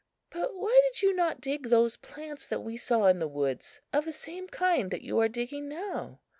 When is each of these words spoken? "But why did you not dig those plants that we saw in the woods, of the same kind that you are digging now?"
"But 0.31 0.55
why 0.55 0.81
did 0.85 1.03
you 1.03 1.15
not 1.15 1.41
dig 1.41 1.69
those 1.69 1.95
plants 1.95 2.47
that 2.47 2.61
we 2.61 2.75
saw 2.75 3.05
in 3.05 3.19
the 3.19 3.27
woods, 3.27 3.81
of 3.93 4.05
the 4.05 4.11
same 4.11 4.47
kind 4.47 4.89
that 4.89 5.03
you 5.03 5.19
are 5.19 5.29
digging 5.29 5.69
now?" 5.69 6.17